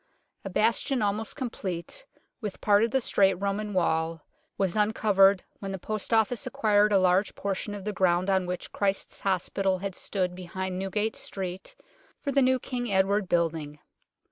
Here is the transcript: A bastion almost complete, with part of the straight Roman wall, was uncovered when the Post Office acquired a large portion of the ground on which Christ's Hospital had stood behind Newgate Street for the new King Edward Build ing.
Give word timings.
A 0.43 0.49
bastion 0.49 1.03
almost 1.03 1.35
complete, 1.35 2.07
with 2.41 2.59
part 2.59 2.83
of 2.83 2.89
the 2.89 2.99
straight 3.01 3.35
Roman 3.35 3.71
wall, 3.71 4.23
was 4.57 4.75
uncovered 4.75 5.43
when 5.59 5.71
the 5.73 5.77
Post 5.77 6.11
Office 6.11 6.47
acquired 6.47 6.91
a 6.91 6.97
large 6.97 7.35
portion 7.35 7.75
of 7.75 7.85
the 7.85 7.93
ground 7.93 8.27
on 8.27 8.47
which 8.47 8.71
Christ's 8.71 9.21
Hospital 9.21 9.77
had 9.77 9.93
stood 9.93 10.33
behind 10.33 10.79
Newgate 10.79 11.15
Street 11.15 11.75
for 12.19 12.31
the 12.31 12.41
new 12.41 12.57
King 12.57 12.91
Edward 12.91 13.29
Build 13.29 13.53
ing. 13.53 13.77